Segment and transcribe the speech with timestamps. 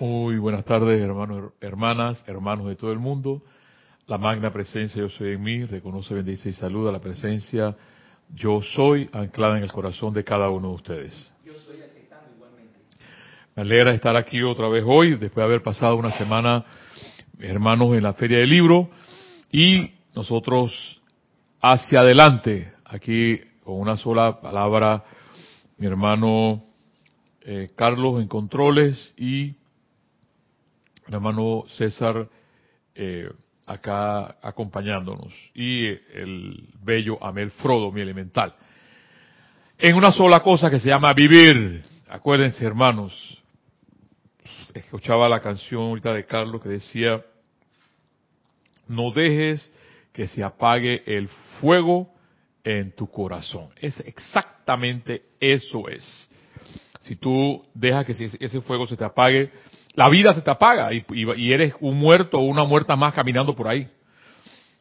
[0.00, 3.42] Muy buenas tardes, hermanos, hermanas, hermanos de todo el mundo.
[4.06, 7.76] La magna presencia yo soy en mí, reconoce, bendice y saluda la presencia
[8.34, 11.34] yo soy anclada en el corazón de cada uno de ustedes.
[11.44, 12.78] Yo soy aceptando igualmente.
[13.54, 16.64] Me alegra estar aquí otra vez hoy, después de haber pasado una semana,
[17.38, 18.88] hermanos, en la Feria del Libro,
[19.52, 20.72] y nosotros
[21.60, 25.04] hacia adelante, aquí con una sola palabra,
[25.76, 26.64] mi hermano
[27.42, 29.59] eh, Carlos en controles y
[31.10, 32.28] mi hermano César
[32.94, 33.28] eh,
[33.66, 38.54] acá acompañándonos y el bello Amel Frodo, mi elemental.
[39.76, 41.82] En una sola cosa que se llama vivir.
[42.08, 43.42] Acuérdense, hermanos,
[44.72, 47.24] escuchaba la canción ahorita de Carlos que decía,
[48.86, 49.68] no dejes
[50.12, 51.28] que se apague el
[51.60, 52.14] fuego
[52.62, 53.70] en tu corazón.
[53.80, 56.30] Es exactamente eso es.
[57.00, 59.50] Si tú dejas que ese fuego se te apague,
[60.00, 63.68] la vida se te apaga y, eres un muerto o una muerta más caminando por
[63.68, 63.86] ahí.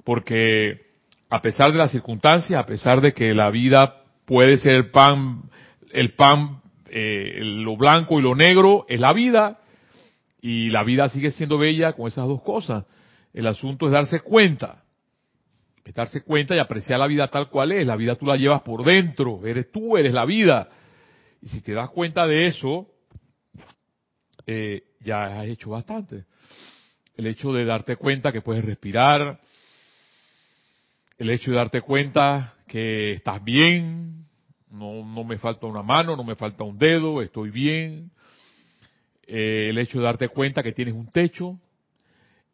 [0.05, 0.79] Porque
[1.29, 5.41] a pesar de las circunstancias, a pesar de que la vida puede ser el pan,
[5.91, 9.59] el pan, eh, lo blanco y lo negro, es la vida
[10.41, 12.85] y la vida sigue siendo bella con esas dos cosas.
[13.33, 14.83] El asunto es darse cuenta,
[15.83, 17.85] es darse cuenta y apreciar la vida tal cual es.
[17.85, 20.69] La vida tú la llevas por dentro, eres tú, eres la vida.
[21.41, 22.87] Y si te das cuenta de eso,
[24.51, 26.25] eh, ya has hecho bastante.
[27.15, 29.39] El hecho de darte cuenta que puedes respirar,
[31.19, 34.25] el hecho de darte cuenta que estás bien,
[34.71, 38.09] no, no me falta una mano, no me falta un dedo, estoy bien.
[39.27, 41.59] Eh, el hecho de darte cuenta que tienes un techo,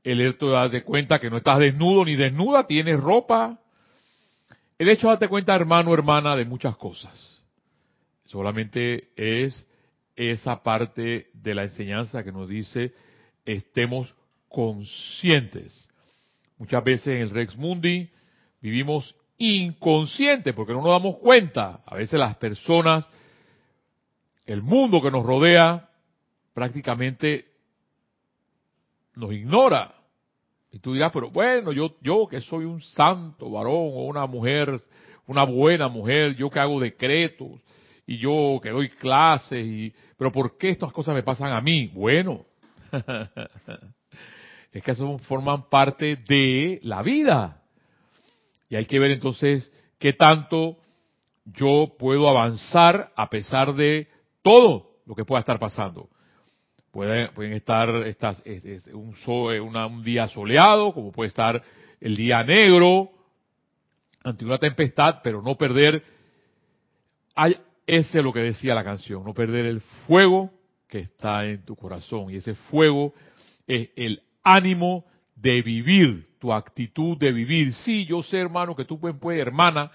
[0.04, 3.58] el hecho de darte cuenta que no estás desnudo ni desnuda, tienes ropa.
[4.78, 7.42] El hecho de darte cuenta, hermano, hermana, de muchas cosas.
[8.26, 9.66] Solamente es
[10.16, 12.94] esa parte de la enseñanza que nos dice
[13.46, 14.14] estemos
[14.50, 15.90] conscientes.
[16.58, 18.10] Muchas veces en el Rex Mundi
[18.62, 21.82] vivimos inconscientes porque no nos damos cuenta.
[21.86, 23.08] A veces las personas,
[24.46, 25.90] el mundo que nos rodea,
[26.54, 27.46] prácticamente
[29.16, 29.94] nos ignora.
[30.72, 34.74] Y tú dirás, pero bueno, yo, yo que soy un santo varón o una mujer,
[35.28, 37.62] una buena mujer, yo que hago decretos,
[38.08, 41.88] y yo que doy clases, y, pero ¿por qué estas cosas me pasan a mí?
[41.88, 42.46] Bueno,
[44.72, 47.62] es que eso forman parte de la vida.
[48.70, 50.78] Y hay que ver entonces qué tanto
[51.46, 54.08] yo puedo avanzar a pesar de
[54.42, 56.10] todo lo que pueda estar pasando.
[56.92, 58.42] Pueden, pueden estar estas,
[58.94, 59.16] un,
[59.76, 61.62] un día soleado, como puede estar
[62.00, 63.12] el día negro,
[64.24, 66.04] ante una tempestad, pero no perder.
[67.36, 70.52] Hay, ese es lo que decía la canción, no perder el fuego
[70.88, 72.32] que está en tu corazón.
[72.32, 73.14] Y ese fuego
[73.68, 77.74] es el ánimo de vivir, tu actitud de vivir.
[77.74, 79.92] Sí, yo sé, hermano, que tú puedes, hermana,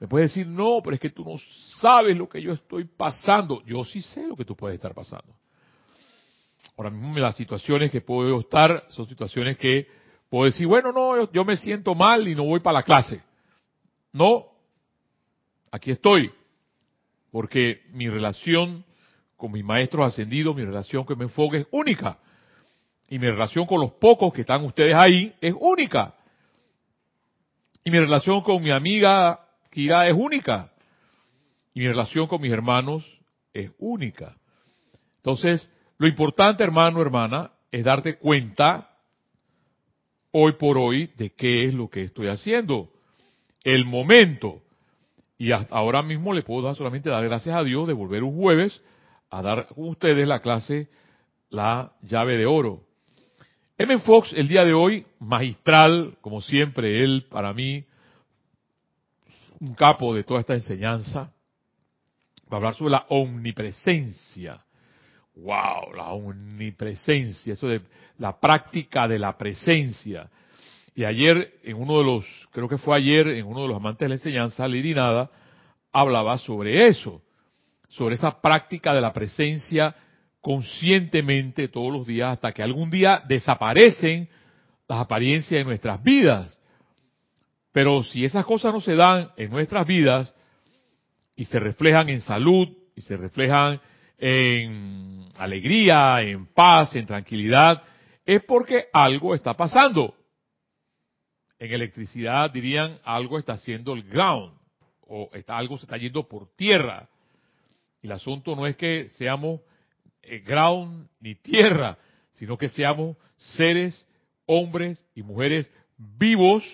[0.00, 1.36] me puedes decir, no, pero es que tú no
[1.80, 3.62] sabes lo que yo estoy pasando.
[3.64, 5.34] Yo sí sé lo que tú puedes estar pasando.
[6.76, 9.88] Ahora mismo las situaciones que puedo estar son situaciones que
[10.28, 13.20] puedo decir, bueno, no, yo me siento mal y no voy para la clase.
[14.12, 14.46] No,
[15.70, 16.32] aquí estoy
[17.30, 18.84] porque mi relación
[19.36, 22.18] con mis maestros ascendidos, mi relación con mi enfoque es única.
[23.08, 26.14] Y mi relación con los pocos que están ustedes ahí es única.
[27.84, 29.40] Y mi relación con mi amiga
[29.70, 30.72] Kira es única.
[31.72, 33.04] Y mi relación con mis hermanos
[33.52, 34.36] es única.
[35.16, 38.90] Entonces, lo importante, hermano, hermana, es darte cuenta
[40.32, 42.90] hoy por hoy de qué es lo que estoy haciendo.
[43.62, 44.62] El momento.
[45.38, 48.82] Y ahora mismo le puedo dar solamente dar gracias a Dios de volver un jueves
[49.30, 50.88] a dar con ustedes la clase
[51.50, 52.82] La llave de oro.
[53.78, 53.98] M.
[54.00, 57.84] Fox el día de hoy, magistral, como siempre, él para mí,
[59.60, 61.32] un capo de toda esta enseñanza,
[62.52, 64.64] va a hablar sobre la omnipresencia.
[65.36, 65.94] ¡Wow!
[65.94, 67.82] La omnipresencia, eso de
[68.18, 70.28] la práctica de la presencia.
[70.98, 74.00] Y ayer, en uno de los, creo que fue ayer, en uno de los amantes
[74.00, 75.30] de la enseñanza, Lady Nada,
[75.92, 77.22] hablaba sobre eso,
[77.88, 79.94] sobre esa práctica de la presencia
[80.40, 84.28] conscientemente todos los días hasta que algún día desaparecen
[84.88, 86.60] las apariencias de nuestras vidas.
[87.70, 90.34] Pero si esas cosas no se dan en nuestras vidas
[91.36, 93.80] y se reflejan en salud y se reflejan
[94.18, 97.84] en alegría, en paz, en tranquilidad,
[98.26, 100.17] es porque algo está pasando
[101.58, 104.56] en electricidad dirían algo está haciendo el ground
[105.06, 107.08] o está, algo se está yendo por tierra.
[108.02, 109.60] El asunto no es que seamos
[110.22, 111.98] eh, ground ni tierra,
[112.32, 114.06] sino que seamos seres,
[114.46, 116.64] hombres y mujeres vivos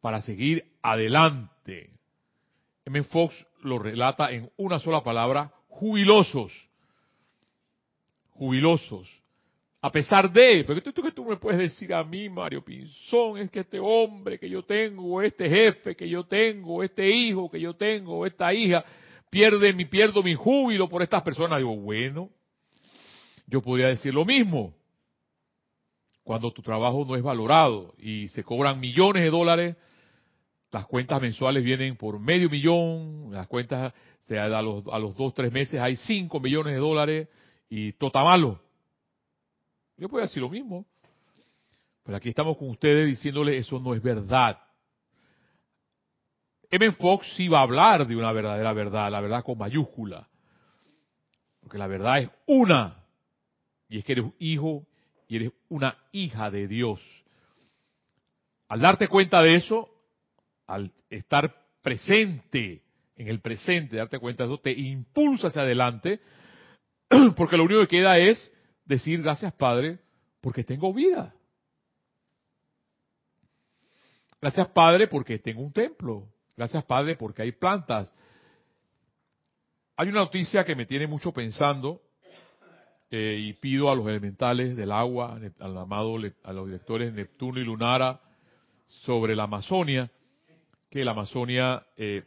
[0.00, 1.90] para seguir adelante.
[2.86, 3.02] M.
[3.04, 6.52] Fox lo relata en una sola palabra, jubilosos.
[8.30, 9.23] Jubilosos.
[9.84, 13.50] A pesar de, porque tú, que tú me puedes decir a mí, Mario Pinzón, es
[13.50, 17.74] que este hombre que yo tengo, este jefe que yo tengo, este hijo que yo
[17.74, 18.82] tengo, esta hija,
[19.28, 21.58] pierde mi, pierdo mi júbilo por estas personas.
[21.58, 22.30] Digo, bueno,
[23.46, 24.72] yo podría decir lo mismo.
[26.22, 29.76] Cuando tu trabajo no es valorado y se cobran millones de dólares,
[30.72, 33.92] las cuentas mensuales vienen por medio millón, las cuentas
[34.30, 37.28] a los, a los dos, tres meses hay cinco millones de dólares
[37.68, 38.64] y está malo.
[39.96, 40.86] Yo puedo decir lo mismo.
[42.04, 44.58] Pero aquí estamos con ustedes diciéndole eso no es verdad.
[46.70, 46.92] M.
[46.92, 50.28] Fox sí va a hablar de una verdadera verdad, la verdad con mayúscula.
[51.60, 53.04] Porque la verdad es una.
[53.88, 54.86] Y es que eres hijo
[55.28, 57.00] y eres una hija de Dios.
[58.68, 59.88] Al darte cuenta de eso,
[60.66, 62.82] al estar presente
[63.16, 66.20] en el presente, darte cuenta de eso, te impulsa hacia adelante,
[67.36, 68.52] porque lo único que queda es
[68.84, 69.98] decir gracias Padre,
[70.40, 71.34] porque tengo vida.
[74.40, 76.28] Gracias Padre, porque tengo un templo.
[76.56, 78.12] Gracias Padre, porque hay plantas.
[79.96, 82.02] Hay una noticia que me tiene mucho pensando
[83.10, 87.64] eh, y pido a los elementales del agua, al amado, a los directores Neptuno y
[87.64, 88.20] Lunara,
[88.86, 90.10] sobre la Amazonia,
[90.90, 92.24] que la Amazonia, eh,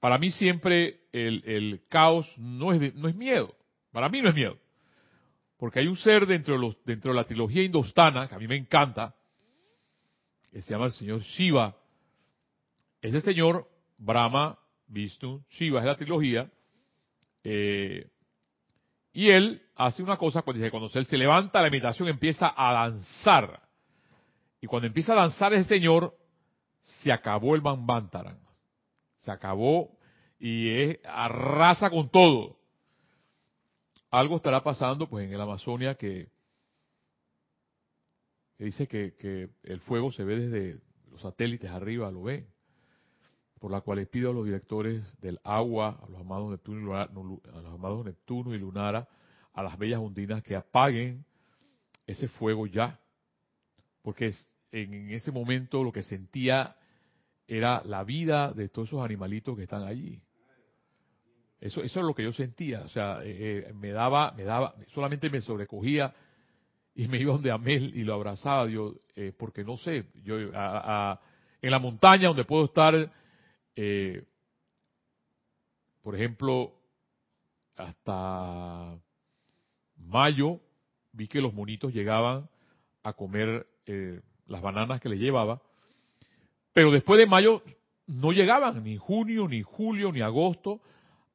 [0.00, 3.54] para mí siempre el, caos no es, no es miedo,
[3.92, 4.58] para mí no es miedo,
[5.64, 8.54] porque hay un ser dentro de, dentro de la trilogía indostana, que a mí me
[8.54, 9.14] encanta,
[10.52, 11.74] que se llama el señor Shiva.
[13.00, 13.66] Ese señor,
[13.96, 14.58] Brahma,
[14.88, 16.50] Vishnu, Shiva es la trilogía,
[17.44, 18.10] eh,
[19.14, 22.74] y él hace una cosa cuando dice, cuando él se levanta, la meditación empieza a
[22.74, 23.62] danzar.
[24.60, 26.14] Y cuando empieza a danzar ese señor,
[26.82, 28.38] se acabó el Bambantaran.
[29.20, 29.96] Se acabó
[30.38, 32.58] y es, arrasa con todo.
[34.14, 36.28] Algo estará pasando pues en el Amazonia que,
[38.60, 40.80] dice que, el fuego se ve desde
[41.10, 42.46] los satélites arriba, lo ven.
[43.58, 46.84] Por la cual les pido a los directores del agua, a los amados Neptuno y
[46.84, 49.08] Lunara, a los amados Neptuno y Lunara,
[49.52, 51.24] a las bellas ondinas que apaguen
[52.06, 53.00] ese fuego ya.
[54.00, 54.32] Porque
[54.70, 56.76] en ese momento lo que sentía
[57.48, 60.22] era la vida de todos esos animalitos que están allí.
[61.64, 64.74] Eso, eso es lo que yo sentía, o sea, eh, eh, me daba, me daba,
[64.92, 66.14] solamente me sobrecogía
[66.94, 70.50] y me iba donde Amel y lo abrazaba, Dios, eh, porque no sé, yo en
[71.70, 73.10] la montaña donde puedo estar,
[76.02, 76.74] por ejemplo,
[77.76, 78.98] hasta
[79.96, 80.60] mayo
[81.12, 82.46] vi que los monitos llegaban
[83.02, 83.66] a comer
[84.48, 85.62] las bananas que le llevaba,
[86.74, 87.62] pero después de mayo
[88.06, 90.82] no llegaban, ni junio, ni julio, ni agosto,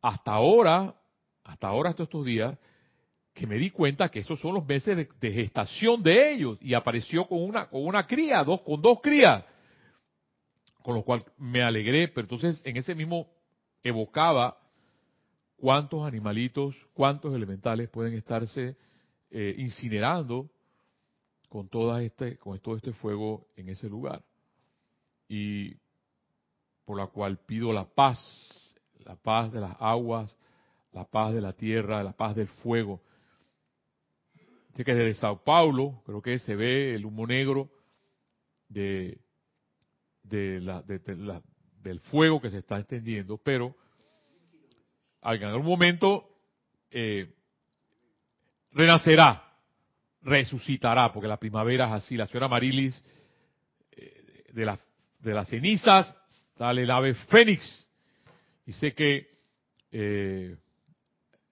[0.01, 0.95] hasta ahora,
[1.43, 2.57] hasta ahora, hasta estos días,
[3.33, 7.27] que me di cuenta que esos son los meses de, gestación de ellos, y apareció
[7.27, 9.43] con una, con una cría, dos, con dos crías,
[10.81, 13.27] con lo cual me alegré, pero entonces en ese mismo
[13.83, 14.57] evocaba
[15.57, 18.75] cuántos animalitos, cuántos elementales pueden estarse
[19.31, 20.49] eh, incinerando
[21.49, 24.23] con, toda este, con todo este fuego en ese lugar.
[25.27, 25.75] Y
[26.85, 28.19] por la cual pido la paz,
[28.99, 30.35] la paz de las aguas,
[30.93, 33.01] la paz de la tierra, la paz del fuego.
[34.75, 37.69] Sé que desde Sao Paulo, creo que se ve el humo negro
[38.67, 39.19] de,
[40.23, 40.83] de la,
[41.81, 43.75] del fuego que se está extendiendo, pero
[45.21, 46.29] en algún momento
[46.91, 47.33] eh,
[48.71, 49.49] renacerá
[50.21, 52.17] resucitará, porque la primavera es así.
[52.17, 53.03] La señora Marilis,
[53.91, 54.79] eh, de, la,
[55.19, 56.15] de las cenizas
[56.57, 57.87] sale el ave fénix.
[58.69, 59.27] Y sé que
[59.91, 60.55] eh,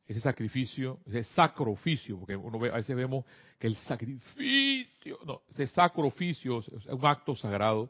[0.06, 3.26] ese sacrificio, ese sacrificio, porque uno ve, a veces vemos
[3.58, 7.90] que el sacrificio, no, ese sacrificio es un acto sagrado,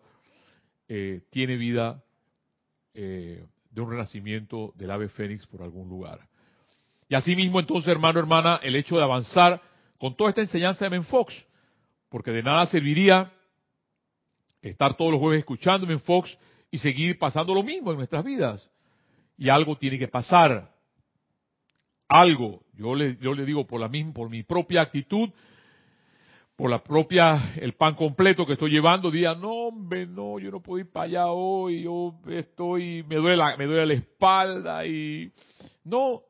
[0.88, 2.02] eh, tiene vida
[2.94, 6.26] de un renacimiento del ave fénix por algún lugar.
[7.10, 9.62] Y asimismo, entonces, hermano, hermana, el hecho de avanzar
[9.98, 11.34] con toda esta enseñanza de Menfox,
[12.08, 13.34] porque de nada serviría
[14.62, 16.38] estar todos los jueves escuchando Menfox
[16.72, 18.72] y seguir pasando lo mismo en nuestras vidas.
[19.38, 20.72] Y algo tiene que pasar.
[22.08, 22.64] Algo.
[22.74, 25.30] Yo le, yo digo por la misma, por mi propia actitud,
[26.56, 30.60] por la propia, el pan completo que estoy llevando, diga, no, hombre, no, yo no
[30.60, 35.32] puedo ir para allá hoy, yo estoy, me duele me duele la espalda y,
[35.84, 36.24] no,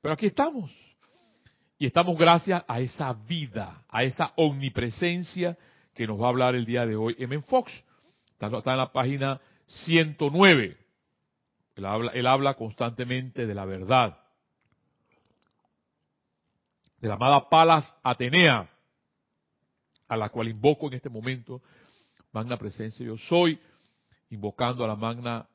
[0.00, 0.70] pero aquí estamos.
[1.78, 5.56] Y estamos gracias a esa vida, a esa omnipresencia
[5.94, 7.40] que nos va a hablar el día de hoy M.
[7.42, 7.72] Fox.
[8.32, 10.79] Está, está en la página 109.
[12.12, 14.18] Él habla, constantemente de la verdad.
[16.98, 18.68] De la amada Palas Atenea,
[20.08, 21.62] a la cual invoco en este momento,
[22.32, 23.58] magna presencia yo soy,
[24.30, 25.48] invocando a la magna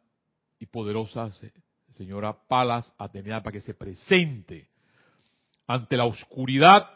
[0.60, 1.30] y poderosa
[1.94, 4.70] señora Palas Atenea para que se presente
[5.68, 6.90] ante la oscuridad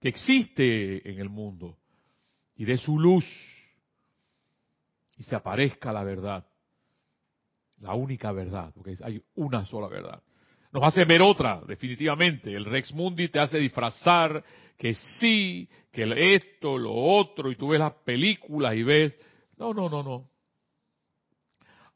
[0.00, 1.76] que existe en el mundo
[2.56, 3.24] y de su luz
[5.16, 6.47] y se aparezca la verdad,
[7.80, 10.22] la única verdad, porque hay una sola verdad.
[10.72, 12.54] Nos hace ver otra, definitivamente.
[12.54, 14.44] El Rex Mundi te hace disfrazar
[14.76, 19.18] que sí, que esto, lo otro, y tú ves las películas y ves...
[19.56, 20.28] No, no, no, no.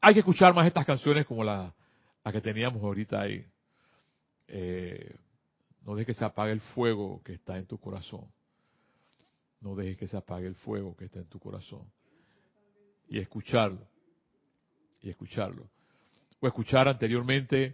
[0.01, 1.73] Hay que escuchar más estas canciones como la,
[2.31, 3.45] que teníamos ahorita ahí.
[4.47, 5.15] Eh,
[5.85, 8.25] no dejes que se apague el fuego que está en tu corazón.
[9.61, 11.89] No dejes que se apague el fuego que está en tu corazón.
[13.07, 13.87] Y escucharlo.
[15.01, 15.69] Y escucharlo.
[16.43, 17.73] O escuchar anteriormente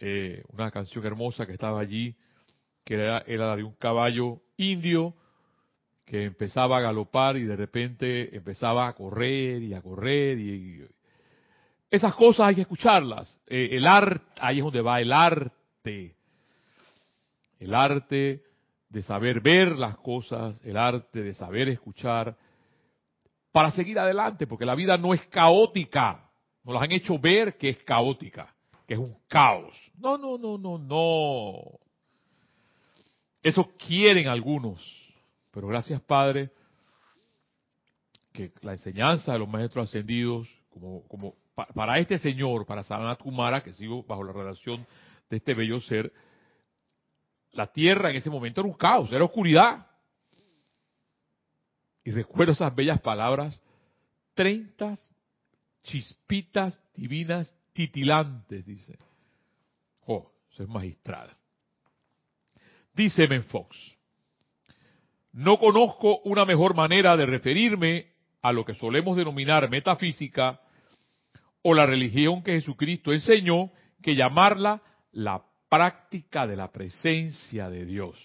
[0.00, 2.16] eh, una canción hermosa que estaba allí,
[2.84, 5.14] que era, era la de un caballo indio
[6.04, 10.84] que empezaba a galopar y de repente empezaba a correr y a correr y,
[11.88, 13.40] esas cosas hay que escucharlas.
[13.46, 16.16] Eh, el arte, ahí es donde va el arte.
[17.60, 18.42] El arte
[18.88, 22.36] de saber ver las cosas, el arte de saber escuchar,
[23.52, 26.31] para seguir adelante, porque la vida no es caótica.
[26.64, 28.54] Nos las han hecho ver que es caótica,
[28.86, 29.76] que es un caos.
[29.98, 31.80] No, no, no, no, no.
[33.42, 34.80] Eso quieren algunos.
[35.50, 36.50] Pero gracias, Padre,
[38.32, 41.34] que la enseñanza de los maestros ascendidos, como, como
[41.74, 44.86] para este señor, para Sanat Kumara, que sigo bajo la relación
[45.28, 46.12] de este bello ser,
[47.52, 49.86] la tierra en ese momento era un caos, era oscuridad.
[52.04, 53.60] Y recuerdo esas bellas palabras,
[54.34, 54.94] treinta
[55.82, 58.98] chispitas divinas titilantes, dice.
[60.06, 61.36] Oh, eso es magistral.
[62.94, 63.96] Dice Fox,
[65.32, 68.12] no conozco una mejor manera de referirme
[68.42, 70.60] a lo que solemos denominar metafísica
[71.62, 73.70] o la religión que Jesucristo enseñó
[74.02, 78.18] que llamarla la práctica de la presencia de Dios.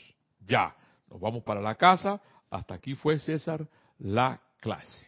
[0.45, 0.75] Ya,
[1.09, 2.21] nos vamos para la casa.
[2.49, 3.65] Hasta aquí fue César
[3.99, 5.06] la clase.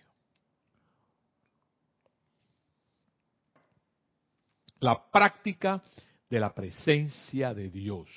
[4.80, 5.82] La práctica
[6.30, 8.08] de la presencia de Dios.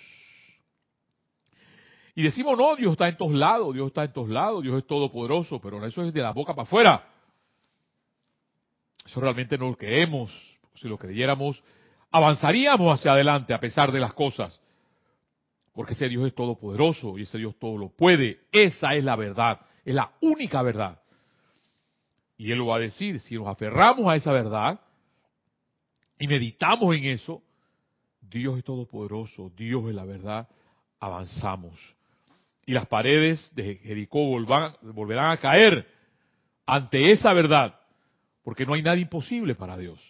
[2.14, 4.86] Y decimos, no, Dios está en todos lados, Dios está en todos lados, Dios es
[4.86, 7.08] todopoderoso, pero eso es de la boca para afuera.
[9.06, 10.30] Eso realmente no lo creemos.
[10.74, 11.62] Si lo creyéramos,
[12.10, 14.60] avanzaríamos hacia adelante a pesar de las cosas.
[15.72, 18.40] Porque ese Dios es todopoderoso y ese Dios todo lo puede.
[18.52, 19.60] Esa es la verdad.
[19.84, 21.00] Es la única verdad.
[22.36, 24.80] Y Él lo va a decir, si nos aferramos a esa verdad
[26.22, 27.42] y meditamos en eso,
[28.20, 30.48] Dios es todopoderoso, Dios es la verdad,
[31.00, 31.76] avanzamos.
[32.64, 35.84] Y las paredes de Jericó volverán a caer
[36.64, 37.76] ante esa verdad
[38.44, 40.00] porque no hay nada imposible para Dios.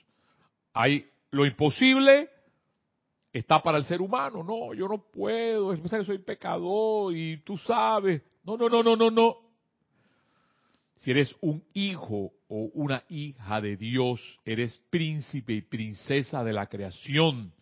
[0.74, 2.28] Hay lo imposible
[3.32, 4.44] está para el ser humano.
[4.44, 8.20] No, yo no puedo, es que soy pecador y tú sabes.
[8.44, 9.36] No, no, no, no, no, no.
[11.02, 16.66] Si eres un hijo o una hija de Dios, eres príncipe y princesa de la
[16.66, 17.52] creación.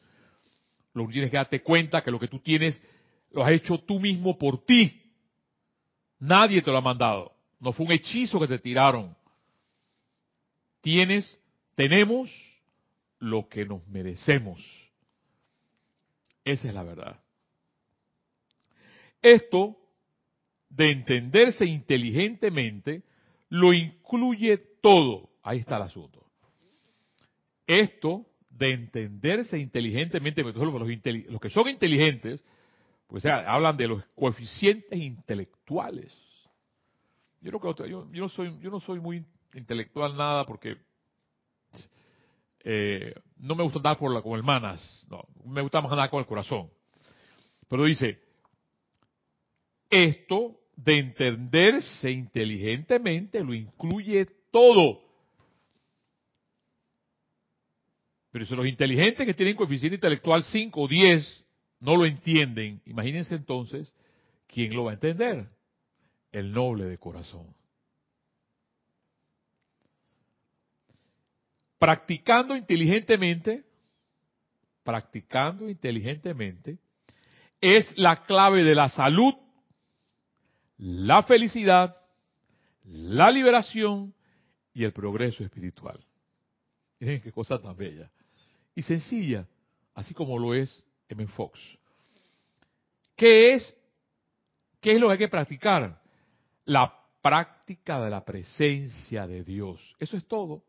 [0.94, 2.82] Lo que tienes que darte cuenta que lo que tú tienes
[3.32, 5.00] lo has hecho tú mismo por ti.
[6.18, 7.32] Nadie te lo ha mandado.
[7.60, 9.14] No fue un hechizo que te tiraron
[10.80, 11.38] tienes,
[11.74, 12.30] tenemos
[13.18, 14.60] lo que nos merecemos.
[16.44, 17.20] Esa es la verdad.
[19.22, 19.76] Esto
[20.70, 23.02] de entenderse inteligentemente
[23.50, 25.28] lo incluye todo.
[25.42, 26.24] Ahí está el asunto.
[27.66, 32.42] Esto de entenderse inteligentemente, los, que son inteligentes,
[33.06, 36.12] pues hablan de los coeficientes intelectuales.
[37.40, 40.76] Yo, no, yo, no soy, yo no soy muy intelectual nada porque
[42.62, 46.20] eh, no me gusta andar por la, con el no, me gusta más andar con
[46.20, 46.70] el corazón.
[47.68, 48.20] Pero dice,
[49.88, 55.00] esto de entenderse inteligentemente lo incluye todo.
[58.30, 61.44] Pero si los inteligentes que tienen coeficiente intelectual 5 o 10
[61.80, 63.92] no lo entienden, imagínense entonces
[64.46, 65.48] quién lo va a entender.
[66.32, 67.54] El noble de corazón.
[71.80, 73.64] practicando inteligentemente,
[74.84, 76.76] practicando inteligentemente,
[77.58, 79.32] es la clave de la salud,
[80.80, 81.94] la felicidad,
[82.84, 84.14] la liberación
[84.72, 86.02] y el progreso espiritual.
[86.98, 88.10] Miren qué cosa tan bella.
[88.74, 89.46] Y sencilla,
[89.94, 91.26] así como lo es M.
[91.26, 91.60] Fox.
[93.14, 93.76] ¿Qué es,
[94.80, 96.00] ¿Qué es lo que hay que practicar?
[96.64, 99.94] La práctica de la presencia de Dios.
[99.98, 100.64] Eso es todo.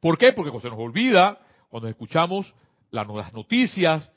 [0.00, 0.32] ¿Por qué?
[0.32, 2.52] Porque se nos olvida, cuando escuchamos
[2.90, 4.10] las noticias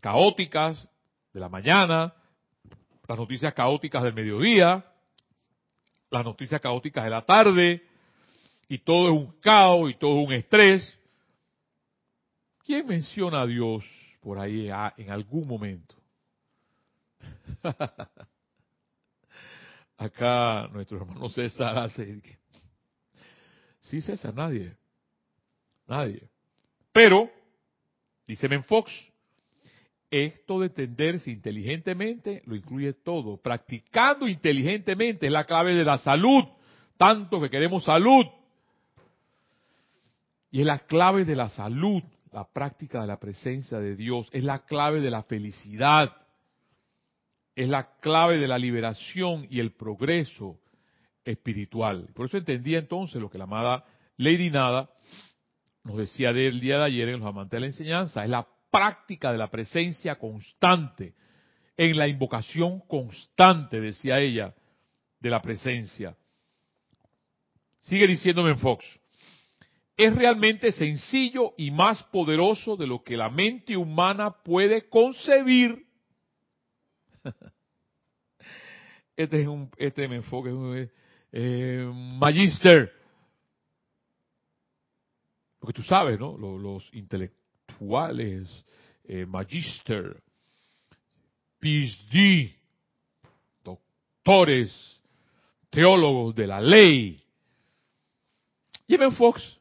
[0.00, 0.88] caóticas
[1.34, 2.14] de la mañana,
[3.08, 4.84] las noticias caóticas del mediodía,
[6.10, 7.82] las noticias caóticas de la tarde,
[8.68, 10.98] y todo es un caos y todo es un estrés.
[12.64, 13.84] ¿Quién menciona a Dios
[14.20, 15.94] por ahí en algún momento?
[19.98, 22.20] Acá nuestro hermano César hace...
[23.80, 24.76] Sí, César, nadie.
[25.86, 26.28] Nadie.
[26.92, 27.30] Pero,
[28.26, 28.90] dice Fox,
[30.24, 33.36] esto de tenderse inteligentemente lo incluye todo.
[33.36, 36.44] Practicando inteligentemente es la clave de la salud.
[36.96, 38.26] Tanto que queremos salud.
[40.50, 44.28] Y es la clave de la salud, la práctica de la presencia de Dios.
[44.32, 46.16] Es la clave de la felicidad.
[47.54, 50.58] Es la clave de la liberación y el progreso
[51.24, 52.08] espiritual.
[52.14, 53.84] Por eso entendía entonces lo que la amada
[54.16, 54.90] Lady Nada
[55.84, 58.24] nos decía del día de ayer en los amantes de la enseñanza.
[58.24, 58.46] Es la
[58.76, 61.14] práctica de la presencia constante,
[61.78, 64.54] en la invocación constante, decía ella,
[65.18, 66.14] de la presencia.
[67.80, 68.84] Sigue diciéndome en Fox,
[69.96, 75.86] es realmente sencillo y más poderoso de lo que la mente humana puede concebir.
[79.16, 80.90] Este es un, este me enfoque, es un
[81.32, 82.92] eh, magister.
[85.58, 86.36] Porque tú sabes, ¿no?
[86.36, 86.90] Los, los
[87.76, 88.64] intelectuales,
[89.04, 90.22] eh, magister,
[91.60, 92.54] PhD,
[93.64, 95.00] doctores,
[95.70, 97.22] teólogos de la ley.
[98.88, 99.58] Jimmy Fox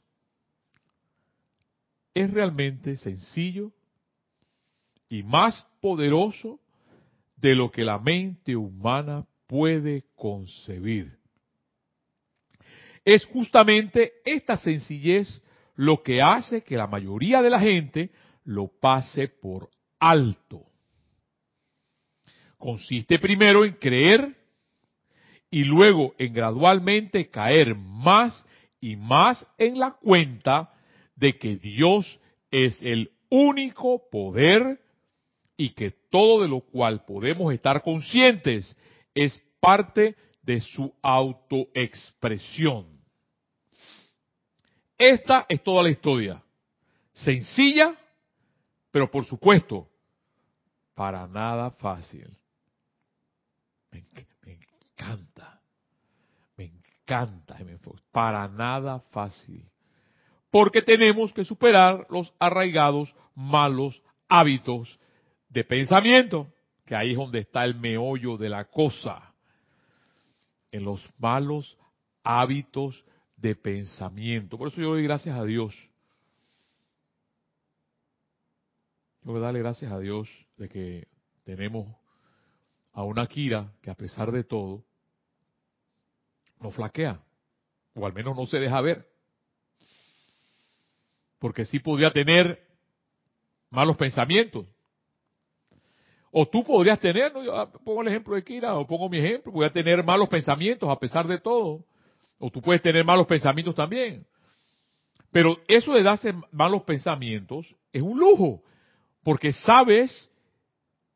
[2.13, 3.71] es realmente sencillo
[5.09, 6.59] y más poderoso
[7.37, 11.17] de lo que la mente humana puede concebir.
[13.03, 15.41] Es justamente esta sencillez
[15.75, 18.11] lo que hace que la mayoría de la gente
[18.43, 20.63] lo pase por alto.
[22.57, 24.35] Consiste primero en creer
[25.49, 28.45] y luego en gradualmente caer más
[28.79, 30.73] y más en la cuenta
[31.15, 32.19] de que Dios
[32.51, 34.79] es el único poder
[35.57, 38.77] y que todo de lo cual podemos estar conscientes
[39.13, 42.94] es parte de su autoexpresión.
[44.97, 46.41] Esta es toda la historia.
[47.13, 47.95] Sencilla,
[48.91, 49.89] pero por supuesto,
[50.93, 52.27] para nada fácil.
[53.91, 55.61] Me, encanta,
[56.57, 57.57] me encanta,
[58.11, 59.69] para nada fácil.
[60.49, 64.99] Porque tenemos que superar los arraigados malos hábitos
[65.49, 66.47] de pensamiento,
[66.85, 69.33] que ahí es donde está el meollo de la cosa.
[70.71, 71.77] En los malos
[72.23, 73.03] hábitos
[73.37, 74.57] de pensamiento.
[74.57, 75.75] Por eso yo doy gracias a Dios.
[79.23, 81.07] Yo voy a darle gracias a Dios de que
[81.43, 81.87] tenemos
[82.93, 84.83] a una Kira que a pesar de todo
[86.59, 87.21] no flaquea,
[87.93, 89.07] o al menos no se deja ver.
[91.39, 92.65] Porque sí podría tener
[93.69, 94.65] malos pensamientos.
[96.31, 99.65] O tú podrías tener, yo pongo el ejemplo de Kira, o pongo mi ejemplo, voy
[99.65, 101.85] a tener malos pensamientos a pesar de todo.
[102.37, 104.25] O tú puedes tener malos pensamientos también.
[105.31, 108.63] Pero eso de darse malos pensamientos es un lujo,
[109.23, 110.29] porque sabes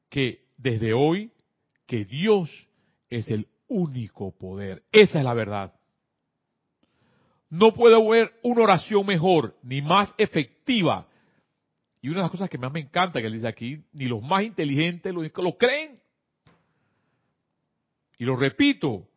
[0.10, 1.32] que desde hoy
[1.86, 2.50] que Dios
[3.10, 4.84] es el único poder.
[4.92, 5.74] Esa es la verdad.
[7.50, 11.08] No puede haber una oración mejor ni más efectiva.
[12.02, 14.22] Y una de las cosas que más me encanta que él dice aquí, ni los
[14.22, 16.00] más inteligentes lo, lo creen.
[18.18, 19.09] Y lo repito,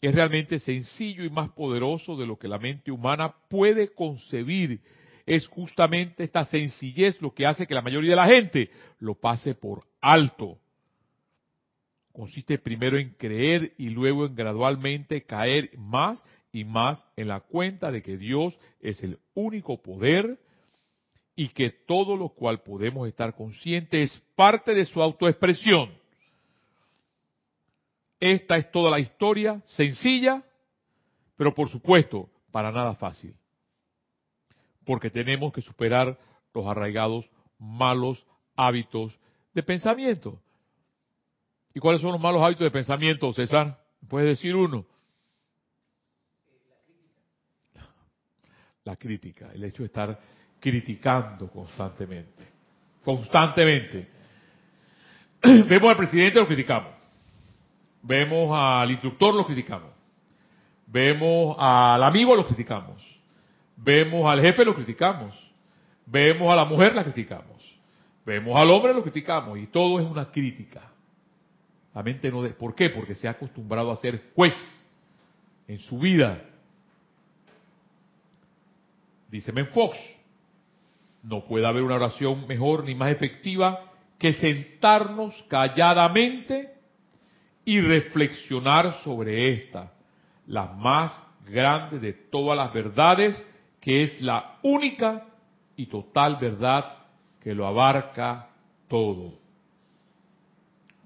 [0.00, 4.80] es realmente sencillo y más poderoso de lo que la mente humana puede concebir.
[5.24, 9.54] Es justamente esta sencillez lo que hace que la mayoría de la gente lo pase
[9.54, 10.58] por alto.
[12.12, 17.90] Consiste primero en creer y luego en gradualmente caer más y más en la cuenta
[17.90, 20.38] de que Dios es el único poder
[21.34, 25.90] y que todo lo cual podemos estar conscientes es parte de su autoexpresión
[28.20, 30.42] esta es toda la historia, sencilla,
[31.36, 33.34] pero por supuesto, para nada fácil.
[34.84, 36.18] Porque tenemos que superar
[36.54, 38.26] los arraigados malos
[38.56, 39.18] hábitos
[39.52, 40.40] de pensamiento.
[41.74, 43.78] ¿Y cuáles son los malos hábitos de pensamiento, César?
[44.08, 44.86] ¿Puedes decir uno?
[48.84, 50.20] La crítica, el hecho de estar
[50.60, 52.44] criticando constantemente.
[53.04, 54.08] Constantemente.
[55.42, 56.95] Vemos al presidente, lo criticamos.
[58.06, 59.90] Vemos al instructor, lo criticamos.
[60.86, 63.02] Vemos al amigo, lo criticamos.
[63.76, 65.34] Vemos al jefe, lo criticamos.
[66.06, 67.78] Vemos a la mujer, la criticamos.
[68.24, 69.58] Vemos al hombre, lo criticamos.
[69.58, 70.82] Y todo es una crítica.
[71.92, 72.42] La mente no...
[72.42, 72.50] De...
[72.50, 72.90] ¿Por qué?
[72.90, 74.54] Porque se ha acostumbrado a ser juez
[75.66, 76.40] en su vida.
[79.28, 79.98] Dice Fox,
[81.24, 86.75] no puede haber una oración mejor ni más efectiva que sentarnos calladamente
[87.66, 89.92] y reflexionar sobre esta,
[90.46, 91.12] la más
[91.44, 93.44] grande de todas las verdades,
[93.80, 95.26] que es la única
[95.74, 96.96] y total verdad
[97.42, 98.48] que lo abarca
[98.86, 99.34] todo.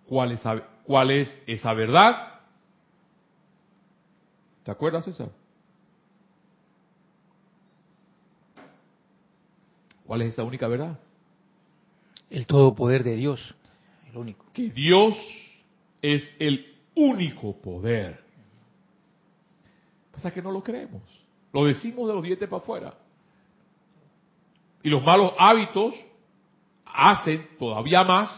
[0.06, 0.42] ¿Cuál es,
[0.84, 2.40] cuál es esa verdad?
[4.62, 5.30] ¿Te acuerdas, César?
[10.06, 10.98] ¿Cuál es esa única verdad?
[12.28, 13.54] El todo poder de Dios,
[14.10, 14.44] el único.
[14.52, 15.16] Que Dios
[16.02, 18.22] es el único poder.
[20.12, 21.02] Pasa que no lo creemos.
[21.52, 22.94] Lo decimos de los dientes para afuera.
[24.82, 25.94] Y los malos hábitos
[26.84, 28.30] hacen todavía más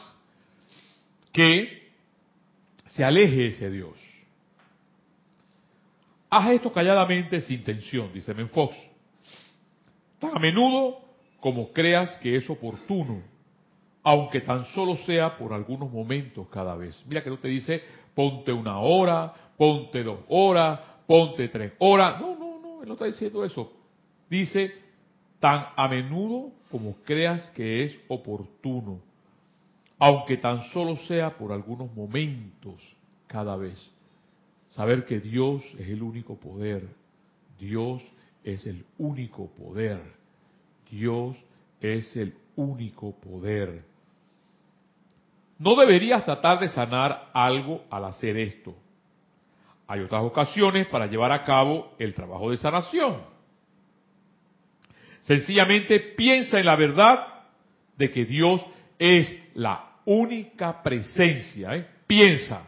[1.32, 1.90] que
[2.86, 3.96] se aleje ese Dios.
[6.30, 8.76] Haz esto calladamente sin tensión, dice Menfox.
[10.18, 11.00] Tan a menudo
[11.40, 13.22] como creas que es oportuno,
[14.02, 17.02] aunque tan solo sea por algunos momentos cada vez.
[17.06, 17.82] Mira que no te dice
[18.14, 22.20] ponte una hora, ponte dos horas, ponte tres horas.
[22.20, 23.72] No, no, no, él no está diciendo eso.
[24.28, 24.72] Dice
[25.40, 29.00] tan a menudo como creas que es oportuno,
[29.98, 32.80] aunque tan solo sea por algunos momentos
[33.26, 33.90] cada vez.
[34.70, 36.88] Saber que Dios es el único poder,
[37.58, 38.02] Dios
[38.42, 40.00] es el único poder,
[40.90, 41.36] Dios
[41.80, 43.91] es el único poder.
[45.62, 48.74] No deberías tratar de sanar algo al hacer esto.
[49.86, 53.18] Hay otras ocasiones para llevar a cabo el trabajo de sanación.
[55.20, 57.44] Sencillamente piensa en la verdad
[57.96, 58.60] de que Dios
[58.98, 61.76] es la única presencia.
[61.76, 61.86] ¿eh?
[62.08, 62.66] Piensa.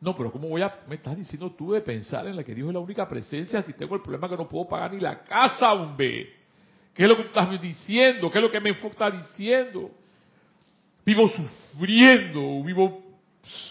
[0.00, 0.80] No, pero ¿cómo voy a...
[0.88, 3.72] Me estás diciendo tú de pensar en la que Dios es la única presencia si
[3.74, 6.28] tengo el problema que no puedo pagar ni la casa, hombre.
[6.92, 8.32] ¿Qué es lo que estás diciendo?
[8.32, 9.92] ¿Qué es lo que me está diciendo?
[11.04, 13.02] Vivo sufriendo, vivo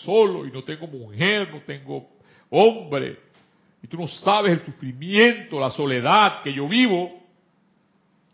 [0.04, 2.10] solo y no tengo mujer, no tengo
[2.50, 3.20] hombre.
[3.82, 7.20] Y tú no sabes el sufrimiento, la soledad que yo vivo.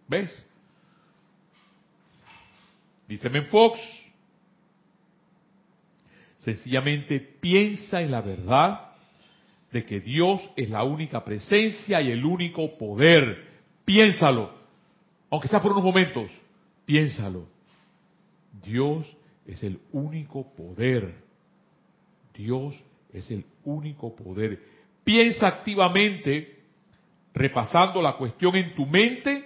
[0.08, 0.46] ¿Ves?
[3.08, 3.80] Dice Fox,
[6.40, 8.92] sencillamente piensa en la verdad
[9.72, 13.46] de que Dios es la única presencia y el único poder.
[13.86, 14.52] Piénsalo,
[15.30, 16.30] aunque sea por unos momentos,
[16.86, 17.57] piénsalo.
[18.64, 19.06] Dios
[19.46, 21.16] es el único poder.
[22.34, 22.76] Dios
[23.14, 24.62] es el único poder.
[25.04, 26.64] Piensa activamente,
[27.34, 29.46] repasando la cuestión en tu mente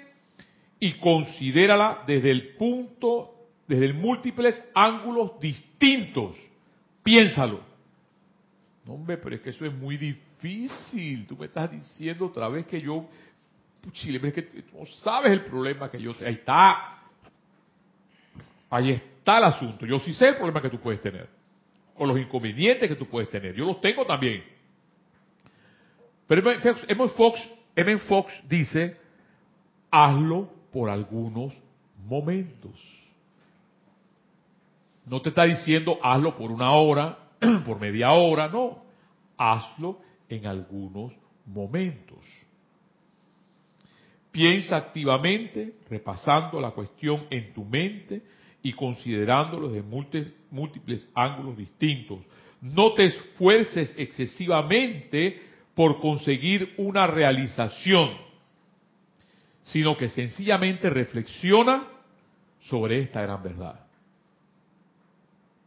[0.80, 3.36] y considérala desde el punto,
[3.68, 6.36] desde múltiples ángulos distintos.
[7.04, 7.62] Piénsalo.
[8.86, 11.28] No, hombre, pero es que eso es muy difícil.
[11.28, 13.08] Tú me estás diciendo otra vez que yo,
[13.92, 17.01] Chile, es que tú no sabes el problema que yo, ahí está,
[18.72, 19.86] Ahí está el asunto.
[19.86, 21.28] Yo sí sé el problema que tú puedes tener.
[21.98, 23.54] O los inconvenientes que tú puedes tener.
[23.54, 24.44] Yo los tengo también.
[26.26, 27.10] Pero M.
[27.10, 27.98] Fox, M.
[28.00, 28.96] Fox dice,
[29.92, 31.54] hazlo por algunos
[32.08, 32.82] momentos.
[35.06, 37.18] No te está diciendo hazlo por una hora,
[37.66, 38.86] por media hora, no.
[39.38, 41.12] Hazlo en algunos
[41.46, 42.26] momentos.
[44.32, 48.22] Piensa activamente, repasando la cuestión en tu mente
[48.64, 49.82] y considerándolos de
[50.52, 52.20] múltiples ángulos distintos.
[52.62, 55.42] No te esfuerces excesivamente
[55.74, 58.12] por conseguir una realización,
[59.64, 61.88] sino que sencillamente reflexiona
[62.60, 63.80] sobre esta gran verdad.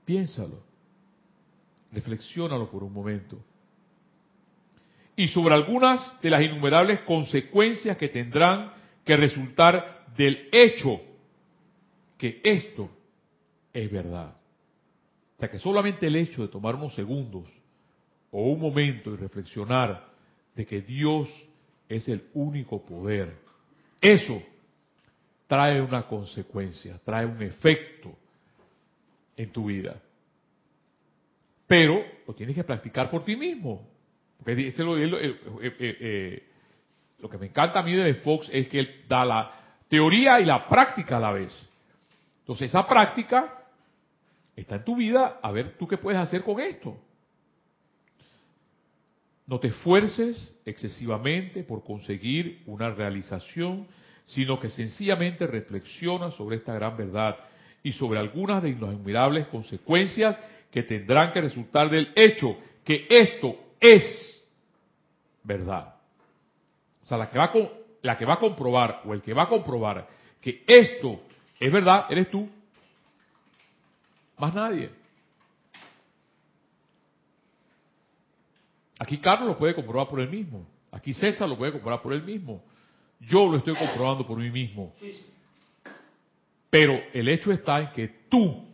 [0.04, 0.62] Piénsalo,
[1.90, 3.38] reflexiónalo por un momento.
[5.16, 8.72] Y sobre algunas de las innumerables consecuencias que tendrán
[9.04, 11.00] que resultar del hecho
[12.24, 12.88] que esto
[13.70, 14.34] es verdad.
[15.36, 17.44] O sea que solamente el hecho de tomar unos segundos
[18.30, 20.08] o un momento y reflexionar
[20.54, 21.28] de que Dios
[21.86, 23.36] es el único poder,
[24.00, 24.42] eso
[25.46, 28.16] trae una consecuencia, trae un efecto
[29.36, 30.00] en tu vida.
[31.66, 33.86] Pero lo tienes que practicar por ti mismo.
[34.38, 35.10] Porque este lo, eh,
[35.60, 36.48] eh, eh,
[37.18, 39.50] lo que me encanta a mí de Fox es que él da la
[39.88, 41.70] teoría y la práctica a la vez.
[42.44, 43.64] Entonces esa práctica
[44.54, 46.94] está en tu vida, a ver tú qué puedes hacer con esto.
[49.46, 53.86] No te esfuerces excesivamente por conseguir una realización,
[54.26, 57.36] sino que sencillamente reflexiona sobre esta gran verdad
[57.82, 60.38] y sobre algunas de las innumerables consecuencias
[60.70, 64.44] que tendrán que resultar del hecho que esto es
[65.42, 65.94] verdad.
[67.04, 67.50] O sea, la que va
[68.02, 70.06] la que va a comprobar o el que va a comprobar
[70.42, 71.22] que esto
[71.58, 72.48] es verdad, eres tú.
[74.36, 74.90] Más nadie.
[78.98, 80.66] Aquí Carlos lo puede comprobar por él mismo.
[80.90, 82.62] Aquí César lo puede comprobar por él mismo.
[83.20, 84.94] Yo lo estoy comprobando por mí mismo.
[86.70, 88.64] Pero el hecho está en que tú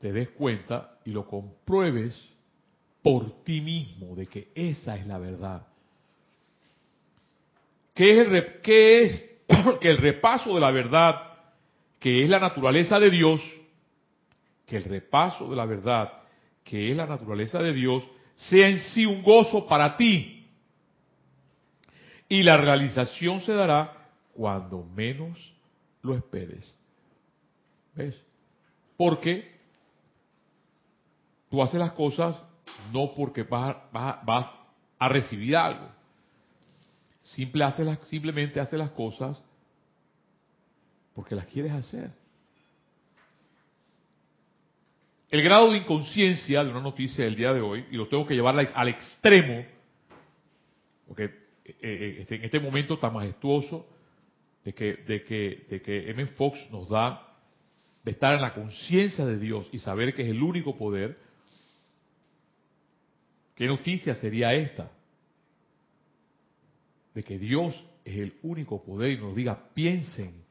[0.00, 2.14] te des cuenta y lo compruebes
[3.02, 5.66] por ti mismo de que esa es la verdad.
[7.94, 9.33] ¿Qué es, qué es
[9.80, 11.34] que el repaso de la verdad,
[12.00, 13.40] que es la naturaleza de Dios,
[14.66, 16.12] que el repaso de la verdad,
[16.62, 18.04] que es la naturaleza de Dios,
[18.36, 20.46] sea en sí un gozo para ti.
[22.28, 25.38] Y la realización se dará cuando menos
[26.02, 26.74] lo esperes.
[27.94, 28.20] ¿Ves?
[28.96, 29.52] Porque
[31.50, 32.42] tú haces las cosas
[32.92, 34.50] no porque vas, vas,
[34.98, 35.88] a recibir algo.
[37.24, 39.42] Simple hace las, simplemente haces las cosas
[41.14, 42.10] porque las quieres hacer.
[45.30, 48.34] El grado de inconsciencia de una noticia del día de hoy, y lo tengo que
[48.34, 49.64] llevar al extremo,
[51.08, 53.86] porque eh, eh, este, en este momento tan majestuoso
[54.64, 56.26] de que, de que, de que M.
[56.28, 57.34] Fox nos da
[58.04, 61.18] de estar en la conciencia de Dios y saber que es el único poder,
[63.54, 64.92] ¿qué noticia sería esta?
[67.14, 67.74] De que Dios
[68.04, 70.44] es el único poder y nos diga, piensen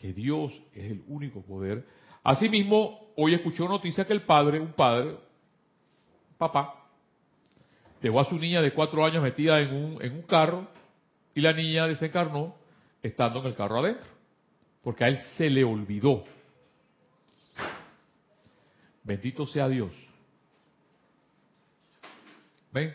[0.00, 1.86] que Dios es el único poder.
[2.22, 5.16] Asimismo, hoy escuchó noticia que el padre, un padre,
[6.38, 6.74] papá,
[8.00, 10.68] dejó a su niña de cuatro años metida en un, en un carro
[11.34, 12.54] y la niña desencarnó
[13.02, 14.08] estando en el carro adentro,
[14.82, 16.24] porque a él se le olvidó.
[19.04, 19.92] Bendito sea Dios.
[22.72, 22.94] ¿Ven?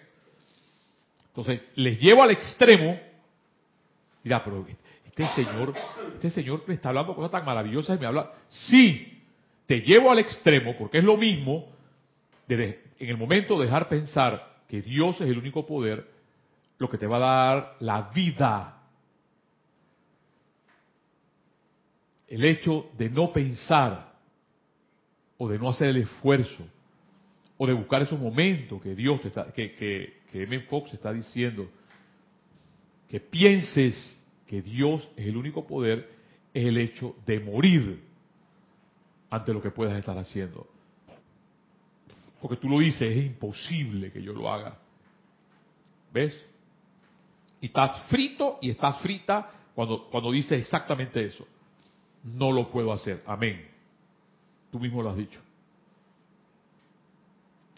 [1.28, 3.00] Entonces, les llevo al extremo.
[4.28, 4.66] Pero
[5.06, 5.74] este señor,
[6.14, 8.32] este señor me está hablando cosas tan maravillosas y me habla.
[8.50, 9.24] Sí,
[9.66, 11.68] te llevo al extremo, porque es lo mismo,
[12.48, 16.08] de, en el momento de dejar pensar que Dios es el único poder,
[16.78, 18.82] lo que te va a dar la vida.
[22.28, 24.14] El hecho de no pensar
[25.38, 26.68] o de no hacer el esfuerzo
[27.58, 30.60] o de buscar esos momentos que Dios te está, que, que, que M.
[30.62, 31.70] Fox está diciendo,
[33.10, 36.10] que pienses que Dios es el único poder,
[36.54, 38.04] es el hecho de morir
[39.30, 40.68] ante lo que puedas estar haciendo.
[42.42, 44.78] Porque tú lo dices, es imposible que yo lo haga.
[46.14, 46.40] ¿Ves?
[47.60, 51.48] Y estás frito y estás frita cuando, cuando dices exactamente eso.
[52.24, 53.24] No lo puedo hacer.
[53.26, 53.68] Amén.
[54.72, 55.40] Tú mismo lo has dicho.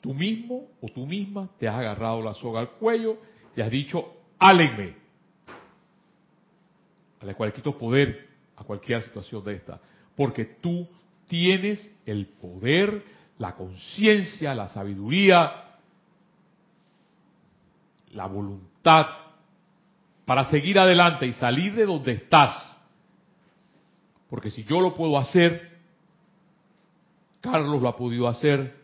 [0.02, 3.18] Tú mismo o tú misma te has agarrado la soga al cuello
[3.56, 4.96] y has dicho, álenme.
[7.22, 9.80] A la cual quito poder a cualquier situación de esta.
[10.16, 10.88] Porque tú
[11.28, 13.04] tienes el poder,
[13.38, 15.78] la conciencia, la sabiduría,
[18.12, 19.08] la voluntad
[20.26, 22.76] para seguir adelante y salir de donde estás.
[24.30, 25.80] Porque si yo lo puedo hacer,
[27.42, 28.78] Carlos lo ha podido hacer,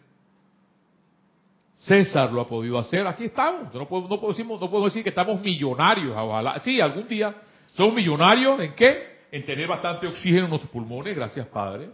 [1.75, 3.73] César lo ha podido hacer, aquí estamos.
[3.73, 6.59] No podemos, no podemos, no decir que estamos millonarios, ojalá.
[6.59, 7.35] Sí, algún día
[7.75, 9.15] somos millonarios en qué?
[9.31, 11.89] En tener bastante oxígeno en nuestros pulmones, gracias Padre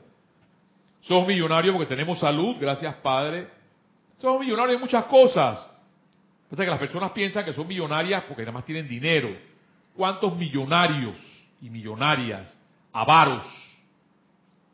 [1.02, 3.48] somos millonarios porque tenemos salud, gracias Padre.
[4.20, 5.67] Somos millonarios en muchas cosas.
[6.50, 9.36] que las personas piensan que son millonarias porque nada más tienen dinero.
[9.96, 11.17] ¿Cuántos millonarios
[11.60, 12.58] y millonarias,
[12.94, 13.46] avaros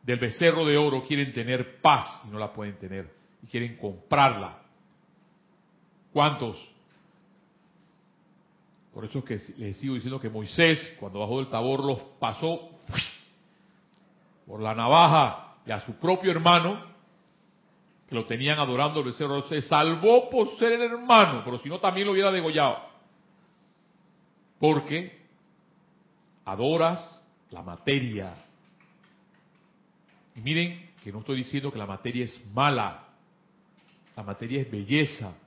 [0.04, 3.10] del becerro de oro quieren tener paz y no la pueden tener?
[3.41, 4.60] Y quieren comprarla.
[6.12, 6.58] ¿Cuántos?
[8.97, 12.71] Por eso es que les sigo diciendo que Moisés, cuando bajó del tabor, los pasó
[14.47, 16.83] por la navaja y a su propio hermano,
[18.10, 21.79] que lo tenían adorando el becerro, se salvó por ser el hermano, pero si no
[21.79, 22.79] también lo hubiera degollado.
[24.60, 25.27] Porque
[26.43, 27.07] adoras
[27.51, 28.33] la materia.
[30.33, 33.10] Y miren que no estoy diciendo que la materia es mala,
[34.15, 35.38] la materia es belleza,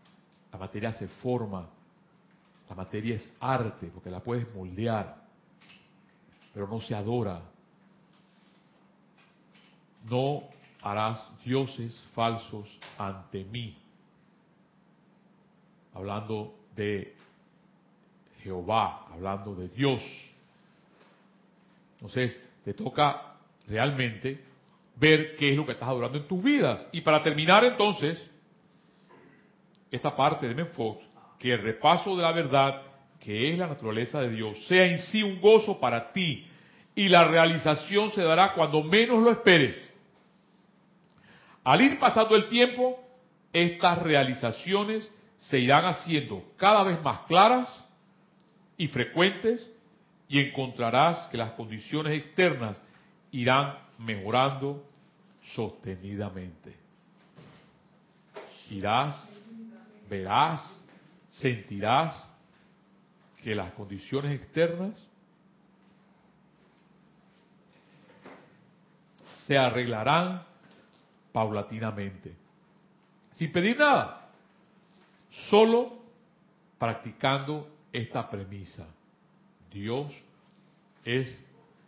[0.52, 1.68] la materia se forma,
[2.70, 5.24] la materia es arte, porque la puedes moldear,
[6.54, 7.42] pero no se adora.
[10.08, 10.44] No
[10.80, 13.76] harás dioses falsos ante mí.
[15.92, 17.16] Hablando de
[18.44, 20.02] Jehová, hablando de Dios.
[21.94, 23.34] Entonces, te toca
[23.66, 24.44] realmente
[24.94, 26.86] ver qué es lo que estás adorando en tus vidas.
[26.92, 28.24] Y para terminar entonces,
[29.90, 31.09] esta parte de Menfox,
[31.40, 32.82] que el repaso de la verdad,
[33.18, 36.46] que es la naturaleza de Dios, sea en sí un gozo para ti
[36.94, 39.90] y la realización se dará cuando menos lo esperes.
[41.64, 43.02] Al ir pasando el tiempo,
[43.52, 47.84] estas realizaciones se irán haciendo cada vez más claras
[48.76, 49.70] y frecuentes
[50.28, 52.80] y encontrarás que las condiciones externas
[53.32, 54.84] irán mejorando
[55.54, 56.76] sostenidamente.
[58.70, 59.28] Irás,
[60.08, 60.79] verás,
[61.40, 62.26] sentirás
[63.42, 65.02] que las condiciones externas
[69.46, 70.44] se arreglarán
[71.32, 72.34] paulatinamente,
[73.32, 74.28] sin pedir nada,
[75.48, 75.98] solo
[76.78, 78.86] practicando esta premisa.
[79.70, 80.12] Dios
[81.04, 81.42] es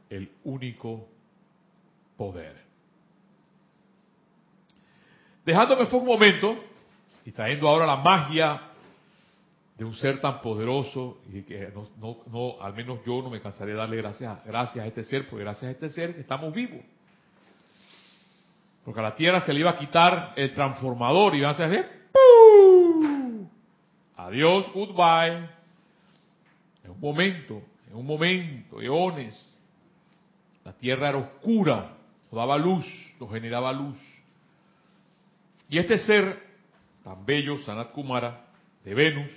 [0.08, 1.06] el único
[2.16, 2.62] poder.
[5.44, 6.56] Dejándome fue un momento
[7.24, 8.71] y trayendo ahora la magia
[9.76, 13.72] de un ser tan poderoso y que no, no, al menos yo no me cansaré
[13.72, 16.80] de darle gracias, gracias a este ser, porque gracias a este ser estamos vivos.
[18.84, 22.02] Porque a la tierra se le iba a quitar el transformador y iba a hacer
[24.16, 25.48] Adiós, goodbye.
[26.84, 29.34] En un momento, en un momento, eones.
[30.64, 31.96] La tierra era oscura,
[32.30, 32.86] no daba luz,
[33.18, 33.98] no generaba luz.
[35.68, 36.40] Y este ser
[37.02, 38.46] tan bello, Sanat Kumara,
[38.84, 39.32] de Venus,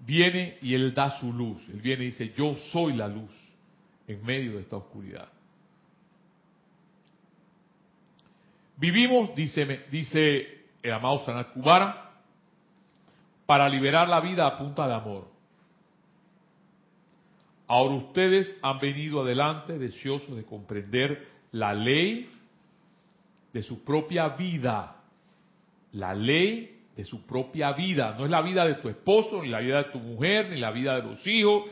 [0.00, 1.60] viene y él da su luz.
[1.68, 3.30] Él viene y dice, yo soy la luz
[4.06, 5.28] en medio de esta oscuridad.
[8.76, 12.12] Vivimos, dice, el amado Sanat Kumara,
[13.44, 15.28] para liberar la vida a punta de amor.
[17.66, 22.30] Ahora ustedes han venido adelante deseosos de comprender la ley
[23.52, 24.96] de su propia vida.
[25.92, 28.14] La ley de su propia vida.
[28.18, 30.70] No es la vida de tu esposo, ni la vida de tu mujer, ni la
[30.70, 31.64] vida de los hijos.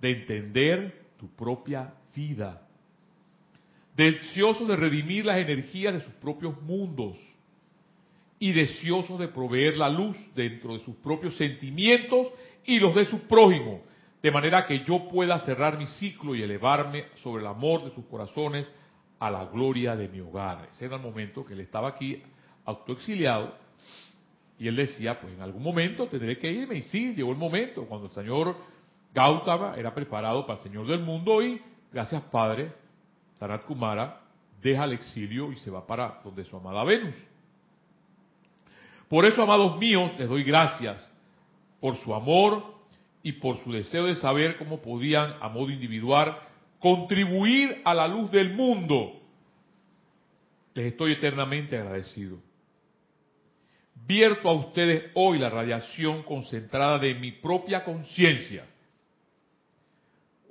[0.00, 2.62] De entender tu propia vida
[3.96, 7.16] deseosos de redimir las energías de sus propios mundos
[8.38, 12.28] y deseosos de proveer la luz dentro de sus propios sentimientos
[12.64, 13.82] y los de su prójimo,
[14.22, 18.04] de manera que yo pueda cerrar mi ciclo y elevarme sobre el amor de sus
[18.06, 18.66] corazones
[19.18, 20.68] a la gloria de mi hogar.
[20.72, 22.22] Ese era el momento que él estaba aquí
[22.64, 23.54] autoexiliado
[24.58, 27.84] y él decía, pues en algún momento tendré que irme y sí, llegó el momento
[27.86, 28.56] cuando el señor
[29.12, 31.60] Gautama era preparado para el Señor del mundo y
[31.92, 32.72] gracias Padre,
[33.38, 34.20] Sanat Kumara
[34.62, 37.16] deja el exilio y se va para donde su amada Venus.
[39.08, 41.06] Por eso, amados míos, les doy gracias
[41.80, 42.62] por su amor
[43.22, 46.38] y por su deseo de saber cómo podían, a modo individual,
[46.78, 49.20] contribuir a la luz del mundo.
[50.74, 52.38] Les estoy eternamente agradecido.
[54.06, 58.66] Vierto a ustedes hoy la radiación concentrada de mi propia conciencia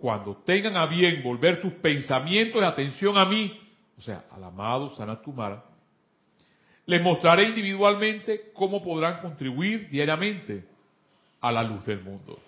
[0.01, 3.55] cuando tengan a bien volver sus pensamientos de atención a mí,
[3.97, 5.63] o sea, al amado Sanat Kumara,
[6.87, 10.65] les mostraré individualmente cómo podrán contribuir diariamente
[11.39, 12.39] a la luz del mundo.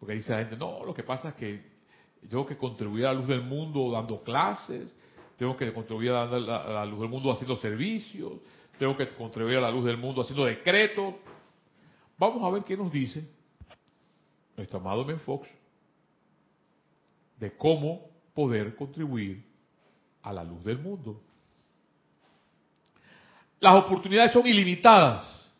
[0.00, 1.62] Porque dice la gente, no, lo que pasa es que
[2.28, 4.96] tengo que contribuir a la luz del mundo dando clases,
[5.36, 8.32] tengo que contribuir a la, luz del mundo haciendo servicios,
[8.78, 11.14] tengo que contribuir a la luz del mundo haciendo decretos.
[12.18, 13.24] Vamos a ver qué nos dice
[14.56, 15.48] nuestro amado Menfox
[17.38, 19.44] de cómo poder contribuir
[20.22, 21.20] a la luz del mundo.
[23.60, 25.50] Las oportunidades son ilimitadas,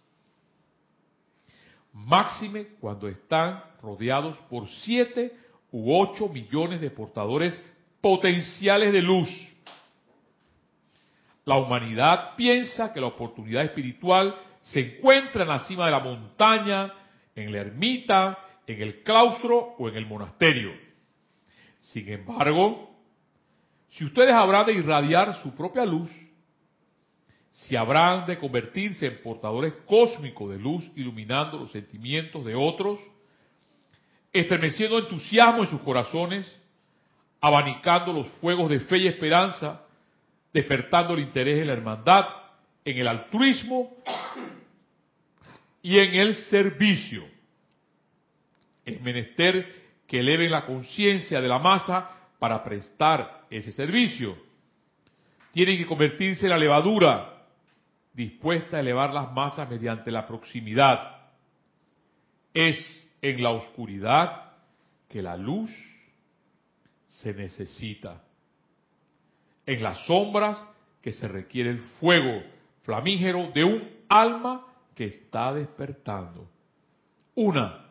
[1.93, 5.37] máxime cuando están rodeados por siete
[5.73, 7.61] u ocho millones de portadores
[8.01, 9.29] potenciales de luz.
[11.45, 16.93] La humanidad piensa que la oportunidad espiritual se encuentra en la cima de la montaña,
[17.35, 20.73] en la ermita, en el claustro o en el monasterio.
[21.81, 22.91] Sin embargo,
[23.91, 26.11] si ustedes habrán de irradiar su propia luz,
[27.51, 32.99] si habrán de convertirse en portadores cósmicos de luz iluminando los sentimientos de otros,
[34.33, 36.53] estremeciendo entusiasmo en sus corazones,
[37.41, 39.84] abanicando los fuegos de fe y esperanza,
[40.55, 42.27] despertando el interés en la hermandad,
[42.85, 43.97] en el altruismo
[45.83, 47.25] y en el servicio.
[48.85, 54.39] Es menester que eleven la conciencia de la masa para prestar ese servicio.
[55.51, 57.47] Tienen que convertirse en la levadura
[58.13, 61.17] dispuesta a elevar las masas mediante la proximidad.
[62.53, 62.79] Es
[63.21, 64.53] en la oscuridad
[65.09, 65.73] que la luz
[67.09, 68.23] se necesita.
[69.67, 70.63] En las sombras
[71.01, 72.43] que se requiere el fuego
[72.83, 76.49] flamígero de un alma que está despertando.
[77.35, 77.85] Una,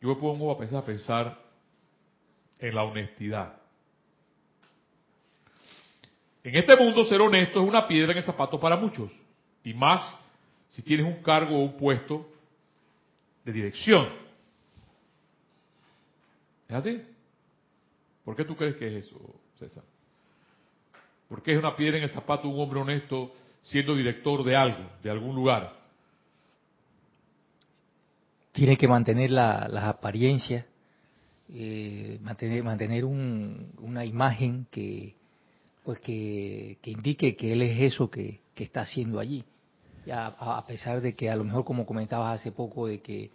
[0.00, 1.38] yo me pongo a pensar, a pensar
[2.58, 3.56] en la honestidad.
[6.44, 9.10] En este mundo ser honesto es una piedra en el zapato para muchos,
[9.64, 10.00] y más
[10.68, 12.26] si tienes un cargo o un puesto
[13.44, 14.27] de dirección.
[16.68, 17.02] ¿Es así?
[18.24, 19.18] ¿Por qué tú crees que es eso,
[19.58, 19.84] César?
[21.28, 24.90] ¿Por qué es una piedra en el zapato un hombre honesto siendo director de algo,
[25.02, 25.78] de algún lugar?
[28.52, 30.66] Tiene que mantener las apariencias,
[31.50, 35.14] eh, mantener, mantener una imagen que,
[35.84, 39.44] pues que, indique que él es eso que, está haciendo allí.
[40.10, 43.30] A, a, pesar de que a lo mejor, como comentabas hace poco, de que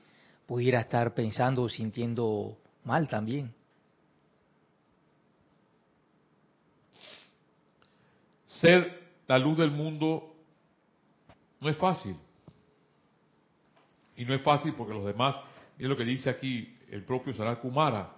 [0.45, 3.53] pudiera estar pensando o sintiendo mal también.
[8.45, 10.33] Ser la luz del mundo
[11.59, 12.15] no es fácil.
[14.15, 15.35] Y no es fácil porque los demás,
[15.77, 18.11] es lo que dice aquí el propio Sanat Kumara,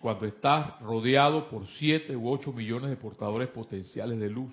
[0.00, 4.52] cuando estás rodeado por siete u ocho millones de portadores potenciales de luz,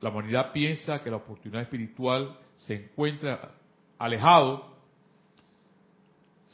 [0.00, 3.54] la humanidad piensa que la oportunidad espiritual se encuentra
[3.98, 4.71] alejado.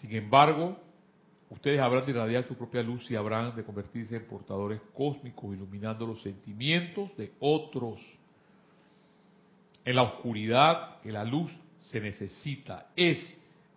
[0.01, 0.77] Sin embargo,
[1.51, 6.07] ustedes habrán de irradiar su propia luz y habrán de convertirse en portadores cósmicos, iluminando
[6.07, 8.01] los sentimientos de otros.
[9.85, 12.89] En la oscuridad, que la luz se necesita.
[12.95, 13.19] Es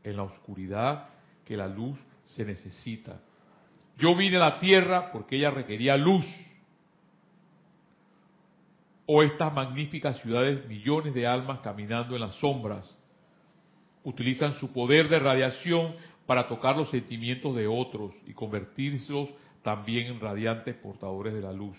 [0.03, 1.09] en la oscuridad
[1.45, 3.19] que la luz se necesita.
[3.97, 6.25] Yo vine a la tierra porque ella requería luz.
[9.05, 12.97] O estas magníficas ciudades, millones de almas caminando en las sombras,
[14.03, 15.95] utilizan su poder de radiación
[16.25, 19.29] para tocar los sentimientos de otros y convertirlos
[19.63, 21.77] también en radiantes portadores de la luz.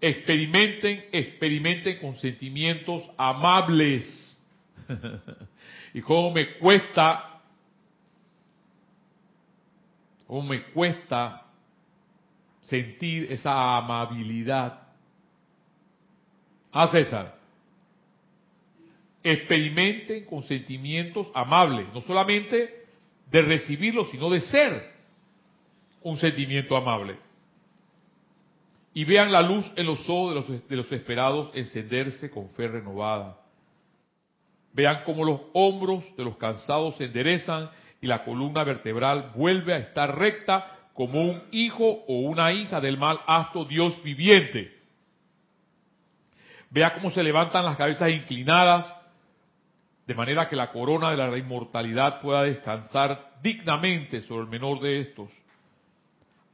[0.00, 4.38] Experimenten, experimenten con sentimientos amables
[5.94, 7.40] y cómo me cuesta,
[10.26, 11.46] cómo me cuesta
[12.62, 14.88] sentir esa amabilidad.
[16.72, 17.41] Ah, César,
[19.22, 22.86] experimenten con sentimientos amables, no solamente
[23.30, 24.92] de recibirlo, sino de ser
[26.02, 27.16] un sentimiento amable.
[28.94, 32.68] Y vean la luz en los ojos de los, de los esperados encenderse con fe
[32.68, 33.38] renovada.
[34.74, 37.70] Vean cómo los hombros de los cansados se enderezan
[38.00, 42.98] y la columna vertebral vuelve a estar recta como un hijo o una hija del
[42.98, 44.76] mal acto Dios viviente.
[46.70, 49.01] Vea cómo se levantan las cabezas inclinadas
[50.06, 55.00] de manera que la corona de la inmortalidad pueda descansar dignamente sobre el menor de
[55.00, 55.30] estos.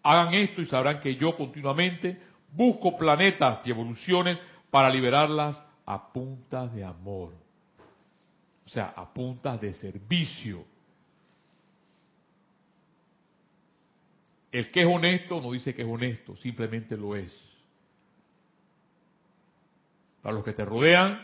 [0.02, 2.20] Hagan esto y sabrán que yo continuamente
[2.52, 4.38] busco planetas y evoluciones
[4.70, 7.32] para liberarlas a punta de amor.
[8.66, 10.64] O sea, a puntas de servicio.
[14.52, 17.32] El que es honesto no dice que es honesto, simplemente lo es.
[20.22, 21.22] Para los que te rodean,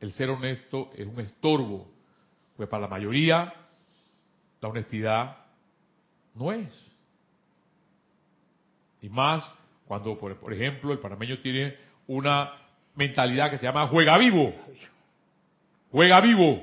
[0.00, 1.90] el ser honesto es un estorbo,
[2.56, 3.54] pues para la mayoría
[4.60, 5.36] la honestidad
[6.34, 6.68] no es.
[9.02, 9.50] Y más
[9.86, 11.76] cuando, por, ejemplo, el panameño tiene
[12.06, 12.52] una
[12.94, 14.54] mentalidad que se llama juega vivo
[15.90, 16.62] juega vivo.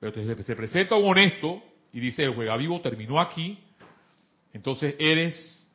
[0.00, 1.62] Pero se presenta un honesto
[1.92, 3.58] y dice, el juega vivo terminó aquí,
[4.52, 5.68] entonces eres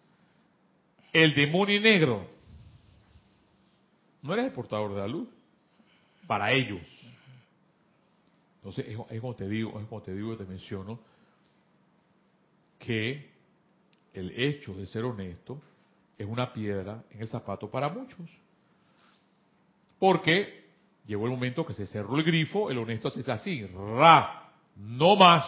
[1.14, 2.28] el demonio negro.
[4.22, 5.30] No eres el portador de la luz.
[6.28, 6.86] Para ellos.
[8.58, 11.00] Entonces, es, como te digo, es como te digo, te menciono,
[12.78, 13.32] que
[14.14, 15.60] el hecho de ser honesto
[16.18, 18.30] es una piedra en el zapato para muchos.
[19.98, 20.68] Porque
[21.08, 25.46] Llegó el momento que se cerró el grifo, el honesto hace así, ra, no más.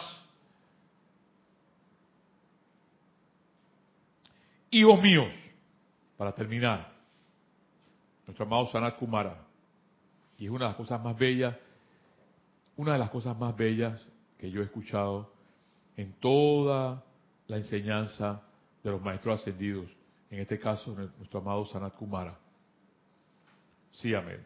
[4.70, 5.34] Hijos míos,
[6.16, 6.90] para terminar,
[8.26, 9.36] nuestro amado Sanat Kumara,
[10.40, 11.54] Y es una de las cosas más bellas,
[12.76, 14.02] una de las cosas más bellas
[14.38, 15.30] que yo he escuchado
[15.98, 17.04] en toda
[17.46, 18.42] la enseñanza
[18.82, 19.90] de los maestros ascendidos,
[20.30, 22.38] en este caso nuestro amado Sanat Kumara.
[23.92, 24.42] Sí, amén.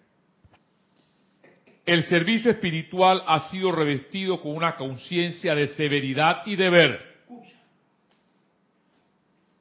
[1.86, 6.98] El servicio espiritual ha sido revestido con una conciencia de severidad y deber.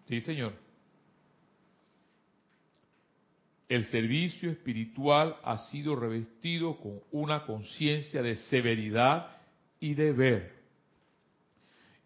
[0.08, 0.62] Sí, señor.
[3.74, 9.36] El servicio espiritual ha sido revestido con una conciencia de severidad
[9.80, 10.53] y deber.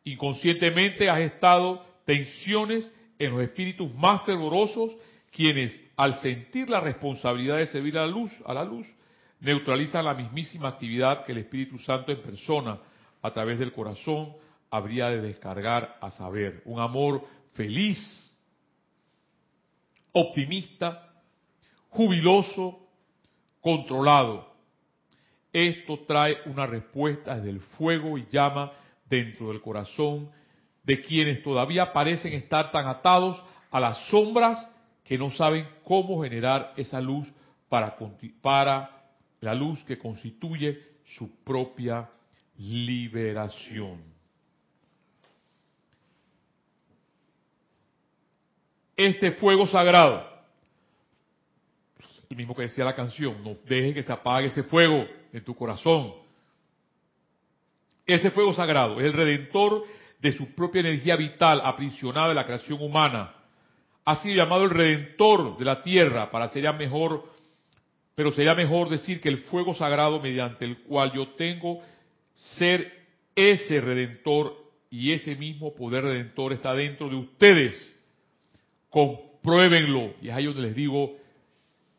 [0.06, 2.90] Inconscientemente has estado tensiones
[3.20, 4.96] en los espíritus más fervorosos,
[5.30, 8.88] quienes, al sentir la responsabilidad de servir a la luz, a la luz,
[9.42, 12.80] neutralizan la mismísima actividad que el Espíritu Santo en persona,
[13.22, 14.32] a través del corazón,
[14.72, 16.62] habría de descargar a saber.
[16.64, 18.00] Un amor feliz,
[20.14, 21.07] optimista,
[21.98, 22.80] jubiloso,
[23.60, 24.54] controlado.
[25.52, 28.72] Esto trae una respuesta desde el fuego y llama
[29.10, 30.30] dentro del corazón
[30.84, 33.42] de quienes todavía parecen estar tan atados
[33.72, 34.70] a las sombras
[35.04, 37.28] que no saben cómo generar esa luz
[37.68, 37.98] para,
[38.42, 38.92] para
[39.42, 42.08] la luz que constituye su propia
[42.58, 44.04] liberación.
[48.96, 50.37] Este fuego sagrado,
[52.30, 55.56] el mismo que decía la canción, no deje que se apague ese fuego en tu
[55.56, 56.14] corazón.
[58.06, 59.84] Ese fuego sagrado es el redentor
[60.22, 63.34] de su propia energía vital aprisionada de la creación humana.
[64.06, 67.26] Ha sido llamado el redentor de la tierra para ser mejor,
[68.16, 71.82] pero sería mejor decir que el fuego sagrado mediante el cual yo tengo
[72.34, 73.06] ser
[73.36, 74.56] ese redentor
[74.90, 77.96] y ese mismo poder redentor está dentro de ustedes.
[78.90, 80.14] Compruébenlo.
[80.22, 81.18] Y es ahí donde les digo,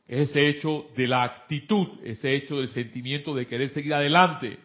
[0.08, 4.58] ese hecho de la actitud, ese hecho del sentimiento de querer seguir adelante.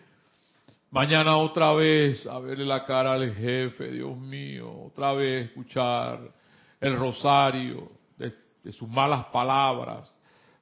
[0.89, 6.19] Mañana otra vez a verle la cara al jefe, Dios mío, otra vez escuchar
[6.79, 10.09] el rosario de, sus malas palabras,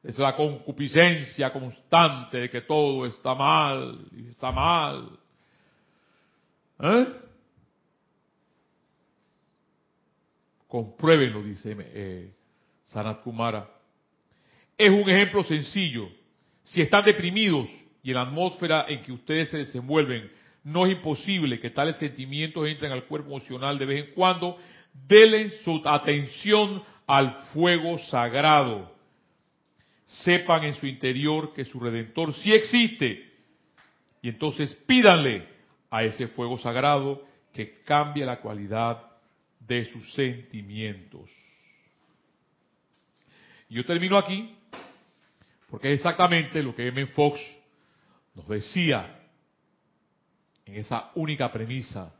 [0.01, 5.19] de la concupiscencia constante de que todo está mal está mal.
[6.79, 7.07] ¿Eh?
[10.67, 12.33] Compruébenlo, dice eh,
[12.85, 13.80] Sanat Kumara.
[14.81, 16.09] Es un ejemplo sencillo.
[16.63, 17.69] Si están deprimidos,
[18.01, 20.31] y en la atmósfera en que ustedes se desenvuelven,
[20.63, 24.57] no es imposible que tales sentimientos entren al cuerpo emocional de vez en cuando.
[25.07, 28.91] Denle su atención al fuego sagrado.
[30.07, 33.31] Sepan en su interior que su redentor sí existe.
[34.23, 35.47] Y entonces pídanle
[35.91, 37.23] a ese fuego sagrado
[37.53, 39.11] que cambie la cualidad
[39.59, 41.29] de sus sentimientos.
[43.69, 44.55] Yo termino aquí,
[45.71, 47.07] porque es exactamente lo que M.
[47.07, 47.39] Fox
[48.35, 49.21] nos decía
[50.65, 52.13] en esa única premisa,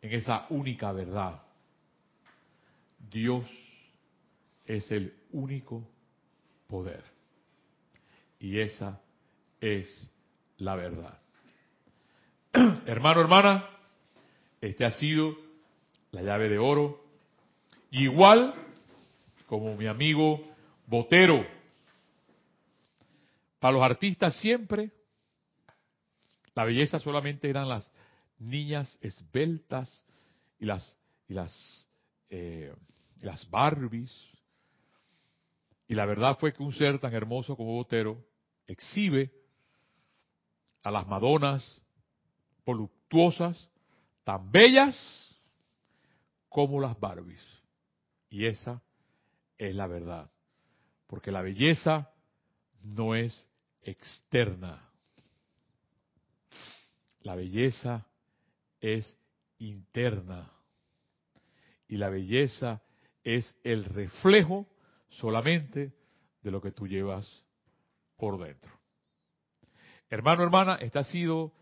[0.00, 1.42] en esa única verdad,
[3.10, 3.44] Dios
[4.64, 5.88] es el único
[6.68, 7.02] poder.
[8.38, 9.00] Y esa
[9.60, 10.08] es
[10.58, 11.18] la verdad.
[12.86, 13.68] Hermano, hermana,
[14.60, 15.34] este ha sido
[16.12, 17.04] la llave de oro.
[17.90, 18.54] Igual
[19.46, 20.40] como mi amigo
[20.86, 21.55] Botero.
[23.58, 24.92] Para los artistas siempre
[26.56, 27.92] la belleza solamente eran las
[28.38, 30.02] niñas esbeltas
[30.58, 30.96] y las,
[31.28, 31.88] y las,
[32.30, 32.74] eh,
[33.20, 34.10] las Barbies.
[35.86, 38.24] Y la verdad fue que un ser tan hermoso como Botero
[38.66, 39.30] exhibe
[40.82, 41.82] a las Madonas
[42.64, 43.70] voluptuosas,
[44.24, 44.96] tan bellas
[46.48, 47.44] como las Barbies.
[48.30, 48.82] Y esa
[49.58, 50.30] es la verdad.
[51.06, 52.10] Porque la belleza
[52.86, 53.48] no es
[53.82, 54.88] externa.
[57.20, 58.06] La belleza
[58.80, 59.18] es
[59.58, 60.52] interna
[61.88, 62.82] y la belleza
[63.24, 64.66] es el reflejo
[65.08, 65.92] solamente
[66.42, 67.44] de lo que tú llevas
[68.16, 68.72] por dentro.
[70.08, 71.52] Hermano, hermana, esta ha sido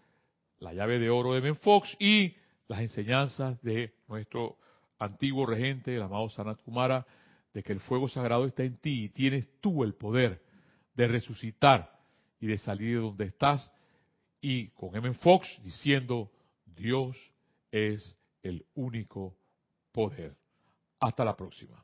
[0.58, 2.36] la llave de oro de Ben Fox y
[2.68, 4.58] las enseñanzas de nuestro
[4.98, 7.06] antiguo regente, el amado Sanat Kumara,
[7.54, 10.43] de que el fuego sagrado está en ti y tienes tú el poder
[10.94, 11.90] de resucitar
[12.40, 13.72] y de salir de donde estás
[14.40, 15.14] y con M.
[15.14, 16.30] Fox diciendo,
[16.66, 17.16] Dios
[17.70, 19.36] es el único
[19.92, 20.36] poder.
[21.00, 21.82] Hasta la próxima.